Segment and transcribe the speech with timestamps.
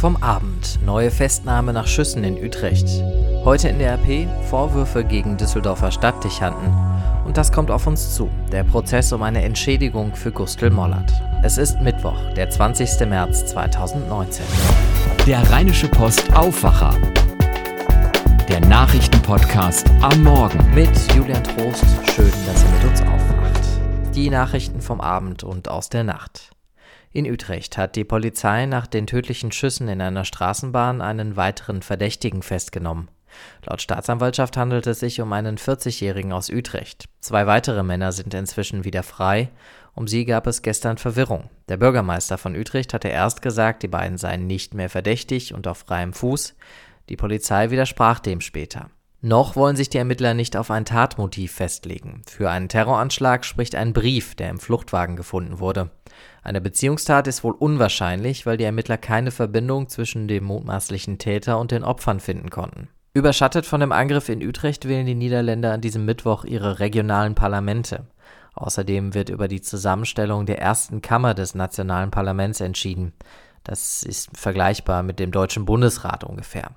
[0.00, 0.78] vom Abend.
[0.82, 2.88] Neue Festnahme nach Schüssen in Utrecht.
[3.44, 6.74] Heute in der RP Vorwürfe gegen Düsseldorfer Stadtdechanten.
[7.26, 8.30] Und das kommt auf uns zu.
[8.50, 11.12] Der Prozess um eine Entschädigung für Gustl Mollert.
[11.42, 13.06] Es ist Mittwoch, der 20.
[13.10, 14.46] März 2019.
[15.26, 16.94] Der Rheinische Post Aufwacher.
[18.48, 20.74] Der Nachrichtenpodcast am Morgen.
[20.74, 21.84] Mit Julian Trost.
[22.14, 24.14] Schön, dass ihr mit uns aufwacht.
[24.14, 26.52] Die Nachrichten vom Abend und aus der Nacht.
[27.12, 32.42] In Utrecht hat die Polizei nach den tödlichen Schüssen in einer Straßenbahn einen weiteren Verdächtigen
[32.42, 33.08] festgenommen.
[33.66, 37.06] Laut Staatsanwaltschaft handelt es sich um einen 40-Jährigen aus Utrecht.
[37.20, 39.50] Zwei weitere Männer sind inzwischen wieder frei.
[39.92, 41.50] Um sie gab es gestern Verwirrung.
[41.68, 45.78] Der Bürgermeister von Utrecht hatte erst gesagt, die beiden seien nicht mehr verdächtig und auf
[45.78, 46.54] freiem Fuß.
[47.08, 48.88] Die Polizei widersprach dem später.
[49.22, 52.22] Noch wollen sich die Ermittler nicht auf ein Tatmotiv festlegen.
[52.26, 55.90] Für einen Terroranschlag spricht ein Brief, der im Fluchtwagen gefunden wurde.
[56.42, 61.70] Eine Beziehungstat ist wohl unwahrscheinlich, weil die Ermittler keine Verbindung zwischen dem mutmaßlichen Täter und
[61.70, 62.88] den Opfern finden konnten.
[63.12, 68.06] Überschattet von dem Angriff in Utrecht wählen die Niederländer an diesem Mittwoch ihre regionalen Parlamente.
[68.54, 73.12] Außerdem wird über die Zusammenstellung der ersten Kammer des nationalen Parlaments entschieden.
[73.64, 76.70] Das ist vergleichbar mit dem Deutschen Bundesrat ungefähr.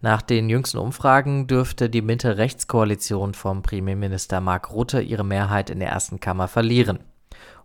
[0.00, 5.90] Nach den jüngsten Umfragen dürfte die Mitte-Rechts-Koalition vom Premierminister Mark Rutte ihre Mehrheit in der
[5.90, 7.00] ersten Kammer verlieren.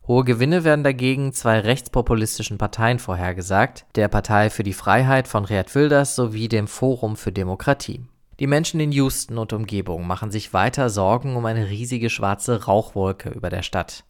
[0.08, 5.74] Hohe Gewinne werden dagegen zwei rechtspopulistischen Parteien vorhergesagt, der Partei für die Freiheit von Rehat
[5.74, 8.06] Wilders sowie dem Forum für Demokratie.
[8.40, 13.30] Die Menschen in Houston und Umgebung machen sich weiter Sorgen um eine riesige schwarze Rauchwolke
[13.30, 14.04] über der Stadt.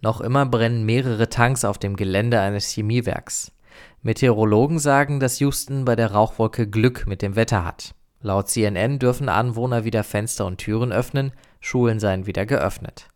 [0.00, 3.52] Noch immer brennen mehrere Tanks auf dem Gelände eines Chemiewerks.
[4.06, 7.92] Meteorologen sagen, dass Houston bei der Rauchwolke Glück mit dem Wetter hat.
[8.20, 13.08] Laut CNN dürfen Anwohner wieder Fenster und Türen öffnen, Schulen seien wieder geöffnet.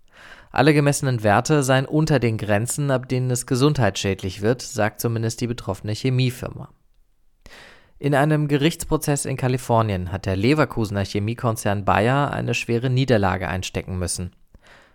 [0.51, 5.47] Alle gemessenen Werte seien unter den Grenzen, ab denen es gesundheitsschädlich wird, sagt zumindest die
[5.47, 6.71] betroffene Chemiefirma.
[8.01, 14.33] In einem Gerichtsprozess in Kalifornien hat der Leverkusener Chemiekonzern Bayer eine schwere Niederlage einstecken müssen.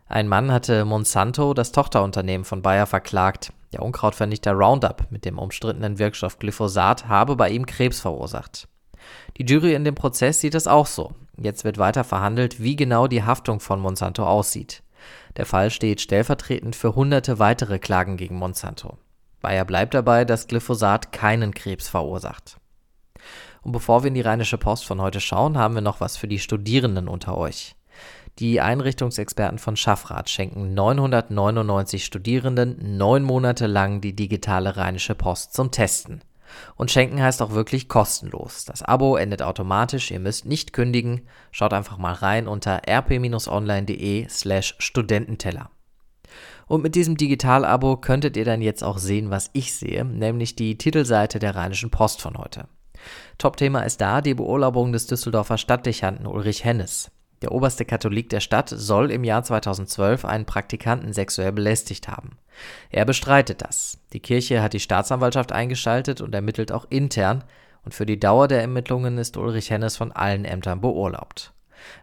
[0.07, 3.53] Ein Mann hatte Monsanto, das Tochterunternehmen von Bayer, verklagt.
[3.75, 8.69] Der Unkrautvernichter Roundup mit dem umstrittenen Wirkstoff Glyphosat habe bei ihm Krebs verursacht.
[9.35, 11.11] Die Jury in dem Prozess sieht es auch so.
[11.37, 14.81] Jetzt wird weiter verhandelt, wie genau die Haftung von Monsanto aussieht.
[15.35, 18.97] Der Fall steht stellvertretend für hunderte weitere Klagen gegen Monsanto.
[19.41, 22.55] Bayer bleibt dabei, dass Glyphosat keinen Krebs verursacht.
[23.61, 26.29] Und bevor wir in die Rheinische Post von heute schauen, haben wir noch was für
[26.29, 27.75] die Studierenden unter euch.
[28.39, 35.71] Die Einrichtungsexperten von Schaffrath schenken 999 Studierenden neun Monate lang die digitale Rheinische Post zum
[35.71, 36.21] Testen.
[36.75, 38.65] Und schenken heißt auch wirklich kostenlos.
[38.65, 41.21] Das Abo endet automatisch, ihr müsst nicht kündigen.
[41.51, 45.69] Schaut einfach mal rein unter rp-online.de slash Studententeller.
[46.67, 50.77] Und mit diesem Digital-Abo könntet ihr dann jetzt auch sehen, was ich sehe, nämlich die
[50.77, 52.67] Titelseite der Rheinischen Post von heute.
[53.37, 57.11] Top-Thema ist da die Beurlaubung des Düsseldorfer Stadtdechanten Ulrich Hennes.
[57.45, 62.39] Der oberste Katholik der Stadt soll im Jahr 2012 einen Praktikanten sexuell belästigt haben.
[62.89, 63.99] Er bestreitet das.
[64.13, 67.43] Die Kirche hat die Staatsanwaltschaft eingeschaltet und ermittelt auch intern,
[67.83, 71.53] und für die Dauer der Ermittlungen ist Ulrich Hennes von allen Ämtern beurlaubt.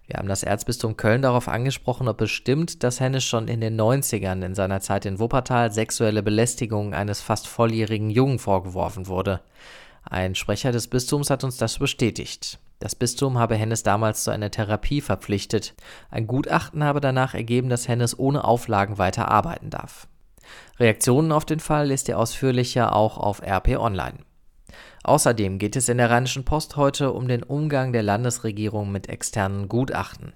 [0.06, 3.76] Wir haben das Erzbistum Köln darauf angesprochen, ob es stimmt, dass Hennes schon in den
[3.76, 9.40] 90ern in seiner Zeit in Wuppertal sexuelle Belästigung eines fast volljährigen Jungen vorgeworfen wurde.
[10.04, 12.60] Ein Sprecher des Bistums hat uns das bestätigt.
[12.82, 15.74] Das Bistum habe Hennes damals zu einer Therapie verpflichtet.
[16.10, 20.08] Ein Gutachten habe danach ergeben, dass Hennes ohne Auflagen weiter arbeiten darf.
[20.80, 24.18] Reaktionen auf den Fall lest ihr ausführlicher auch auf RP Online.
[25.04, 29.68] Außerdem geht es in der Rheinischen Post heute um den Umgang der Landesregierung mit externen
[29.68, 30.32] Gutachten.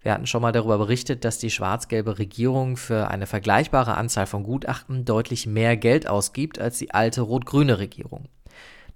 [0.00, 4.44] Wir hatten schon mal darüber berichtet, dass die schwarz-gelbe Regierung für eine vergleichbare Anzahl von
[4.44, 8.28] Gutachten deutlich mehr Geld ausgibt als die alte rot-grüne Regierung.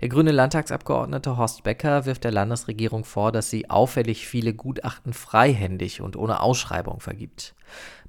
[0.05, 6.03] Der grüne Landtagsabgeordnete Horst Becker wirft der Landesregierung vor, dass sie auffällig viele Gutachten freihändig
[6.03, 7.55] und ohne Ausschreibung vergibt.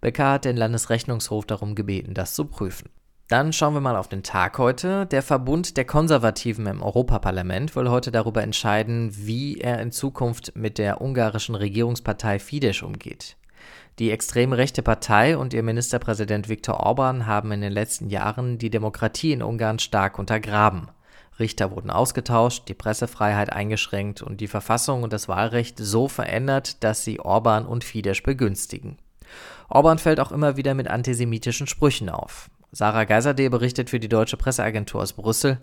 [0.01, 2.89] Becker hat den Landesrechnungshof darum gebeten, das zu prüfen.
[3.29, 5.05] Dann schauen wir mal auf den Tag heute.
[5.05, 10.77] Der Verbund der Konservativen im Europaparlament will heute darüber entscheiden, wie er in Zukunft mit
[10.77, 13.37] der ungarischen Regierungspartei Fidesz umgeht.
[13.99, 18.69] Die extrem rechte Partei und ihr Ministerpräsident Viktor Orban haben in den letzten Jahren die
[18.69, 20.89] Demokratie in Ungarn stark untergraben.
[21.39, 27.03] Richter wurden ausgetauscht, die Pressefreiheit eingeschränkt und die Verfassung und das Wahlrecht so verändert, dass
[27.03, 28.97] sie Orban und Fidesz begünstigen.
[29.69, 32.49] Orban fällt auch immer wieder mit antisemitischen Sprüchen auf.
[32.71, 35.59] Sarah Geiserde berichtet für die deutsche Presseagentur aus Brüssel.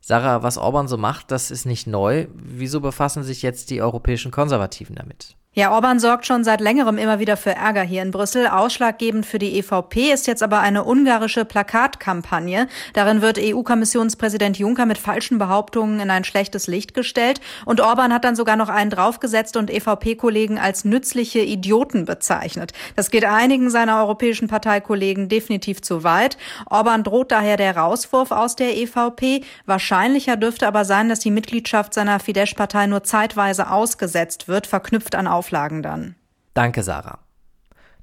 [0.00, 2.26] Sarah, was Orban so macht, das ist nicht neu.
[2.34, 5.36] Wieso befassen sich jetzt die europäischen Konservativen damit?
[5.56, 8.48] Ja, Orban sorgt schon seit längerem immer wieder für Ärger hier in Brüssel.
[8.48, 12.66] Ausschlaggebend für die EVP ist jetzt aber eine ungarische Plakatkampagne.
[12.92, 17.40] Darin wird EU-Kommissionspräsident Juncker mit falschen Behauptungen in ein schlechtes Licht gestellt.
[17.66, 22.72] Und Orban hat dann sogar noch einen draufgesetzt und EVP-Kollegen als nützliche Idioten bezeichnet.
[22.96, 26.36] Das geht einigen seiner europäischen Parteikollegen definitiv zu weit.
[26.68, 29.44] Orban droht daher der Rauswurf aus der EVP.
[29.66, 35.28] Wahrscheinlicher dürfte aber sein, dass die Mitgliedschaft seiner Fidesz-Partei nur zeitweise ausgesetzt wird, verknüpft an
[35.44, 36.14] Auflagen dann.
[36.54, 37.18] Danke, Sarah.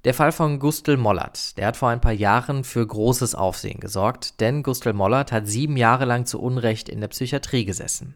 [0.05, 4.39] Der Fall von Gustl Mollert, der hat vor ein paar Jahren für großes Aufsehen gesorgt,
[4.41, 8.13] denn Gustl Mollert hat sieben Jahre lang zu Unrecht in der Psychiatrie gesessen.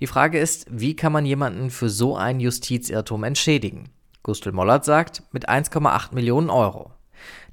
[0.00, 3.90] Die Frage ist, wie kann man jemanden für so ein Justizirrtum entschädigen?
[4.24, 6.90] Gustl Mollert sagt, mit 1,8 Millionen Euro.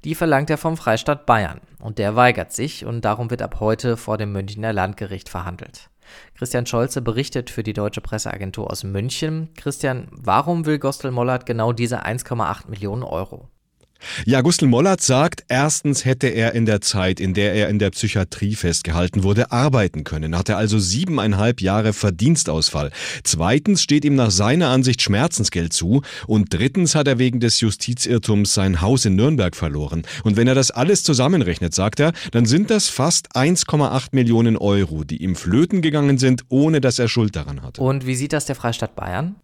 [0.02, 3.98] Die verlangt er vom Freistaat Bayern und der weigert sich und darum wird ab heute
[3.98, 5.90] vor dem Münchner Landgericht verhandelt.
[6.34, 9.50] Christian Scholze berichtet für die Deutsche Presseagentur aus München.
[9.54, 13.50] Christian, warum will Gostel Mollert genau diese 1,8 Millionen Euro?
[14.24, 17.90] Ja, Gustl Mollert sagt, erstens hätte er in der Zeit, in der er in der
[17.90, 22.90] Psychiatrie festgehalten wurde, arbeiten können, hatte also siebeneinhalb Jahre Verdienstausfall.
[23.22, 28.54] Zweitens steht ihm nach seiner Ansicht Schmerzensgeld zu und drittens hat er wegen des Justizirrtums
[28.54, 30.02] sein Haus in Nürnberg verloren.
[30.22, 35.04] Und wenn er das alles zusammenrechnet, sagt er, dann sind das fast 1,8 Millionen Euro,
[35.04, 37.80] die ihm flöten gegangen sind, ohne dass er Schuld daran hatte.
[37.80, 39.36] Und wie sieht das der Freistaat Bayern?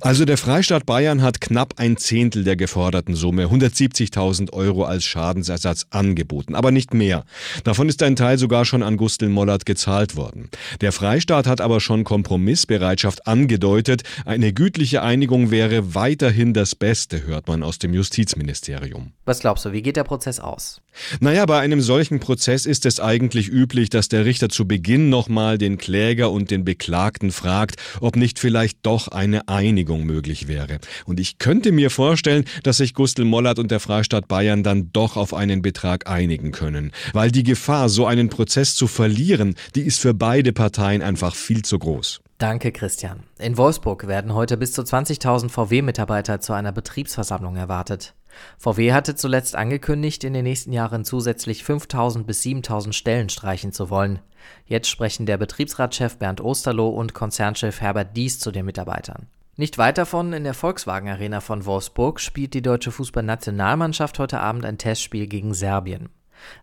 [0.00, 5.04] Also der Freistaat Bayern hat knapp ein Zehntel der geforderten Summe, 170 50.000 Euro als
[5.04, 7.24] Schadensersatz angeboten, aber nicht mehr.
[7.64, 10.50] Davon ist ein Teil sogar schon an Gustl Mollert gezahlt worden.
[10.80, 14.02] Der Freistaat hat aber schon Kompromissbereitschaft angedeutet.
[14.24, 19.12] Eine gütliche Einigung wäre weiterhin das Beste, hört man aus dem Justizministerium.
[19.24, 20.80] Was glaubst du, wie geht der Prozess aus?
[21.20, 25.58] Naja, bei einem solchen Prozess ist es eigentlich üblich, dass der Richter zu Beginn nochmal
[25.58, 30.78] den Kläger und den Beklagten fragt, ob nicht vielleicht doch eine Einigung möglich wäre.
[31.04, 35.16] Und ich könnte mir vorstellen, dass sich Gustl Mollert und der Freistaat Bayern dann doch
[35.16, 36.92] auf einen Betrag einigen können.
[37.12, 41.62] Weil die Gefahr, so einen Prozess zu verlieren, die ist für beide Parteien einfach viel
[41.62, 42.20] zu groß.
[42.38, 43.24] Danke, Christian.
[43.40, 48.14] In Wolfsburg werden heute bis zu 20.000 VW-Mitarbeiter zu einer Betriebsversammlung erwartet.
[48.58, 53.90] VW hatte zuletzt angekündigt, in den nächsten Jahren zusätzlich 5.000 bis 7.000 Stellen streichen zu
[53.90, 54.20] wollen.
[54.66, 59.26] Jetzt sprechen der Betriebsratschef Bernd Osterloh und Konzernchef Herbert Dies zu den Mitarbeitern.
[59.56, 64.64] Nicht weit davon, in der Volkswagen Arena von Wolfsburg, spielt die deutsche Fußballnationalmannschaft heute Abend
[64.64, 66.10] ein Testspiel gegen Serbien.